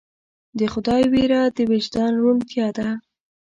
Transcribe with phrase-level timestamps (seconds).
[0.59, 2.87] د خدای ویره د وجدان روڼتیا ده.